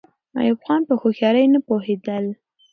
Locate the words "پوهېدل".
1.67-2.25